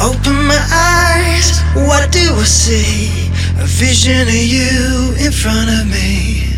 [0.00, 1.60] Open my eyes.
[1.74, 3.30] What do I see?
[3.60, 6.48] A vision of you in front of me.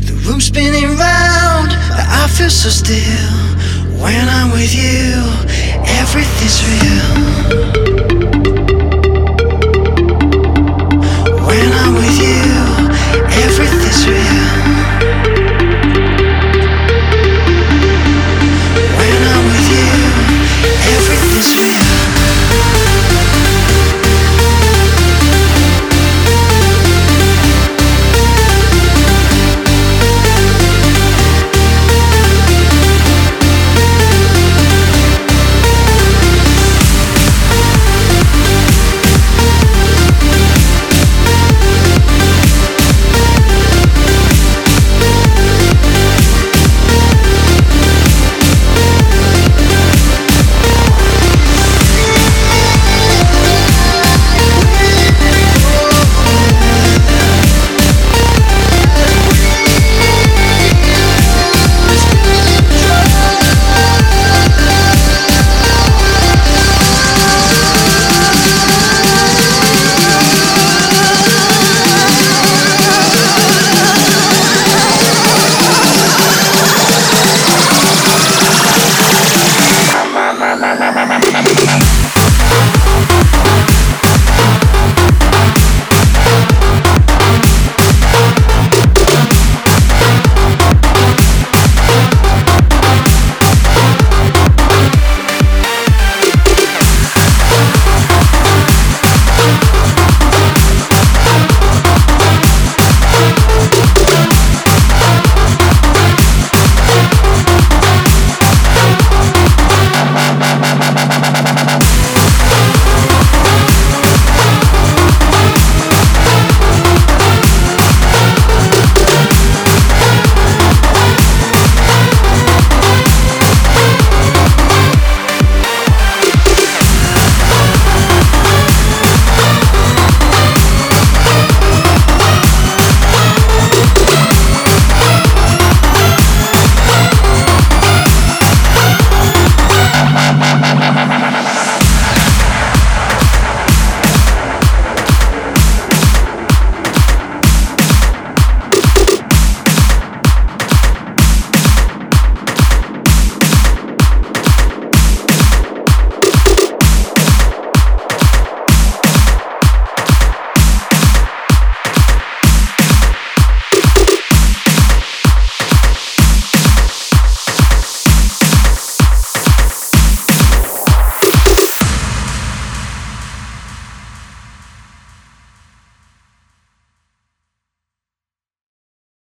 [0.00, 3.30] The room spinning round, I feel so still.
[4.02, 5.22] When I'm with you,
[5.86, 8.13] everything's real.